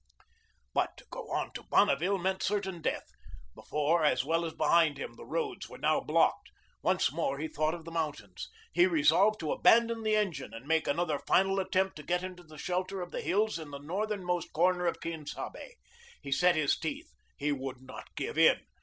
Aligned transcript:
But 0.73 0.97
to 0.97 1.05
go 1.11 1.29
on 1.29 1.53
to 1.53 1.61
Bonneville 1.61 2.17
meant 2.17 2.41
certain 2.41 2.81
death. 2.81 3.05
Before, 3.53 4.03
as 4.03 4.25
well 4.25 4.45
as 4.45 4.53
behind 4.55 4.97
him, 4.97 5.13
the 5.13 5.27
roads 5.27 5.69
were 5.69 5.77
now 5.77 5.99
blocked. 5.99 6.49
Once 6.81 7.11
more 7.11 7.37
he 7.37 7.47
thought 7.47 7.75
of 7.75 7.85
the 7.85 7.91
mountains. 7.91 8.49
He 8.73 8.87
resolved 8.87 9.39
to 9.41 9.51
abandon 9.51 10.01
the 10.01 10.15
engine 10.15 10.55
and 10.55 10.65
make 10.65 10.87
another 10.87 11.19
final 11.19 11.59
attempt 11.59 11.97
to 11.97 12.03
get 12.03 12.23
into 12.23 12.41
the 12.41 12.57
shelter 12.57 12.99
of 13.03 13.11
the 13.11 13.21
hills 13.21 13.59
in 13.59 13.69
the 13.69 13.77
northernmost 13.77 14.51
corner 14.53 14.87
of 14.87 14.99
Quien 14.99 15.27
Sabe. 15.27 15.73
He 16.19 16.31
set 16.31 16.55
his 16.55 16.79
teeth. 16.79 17.11
He 17.37 17.51
would 17.51 17.83
not 17.83 18.15
give 18.15 18.39
in. 18.39 18.59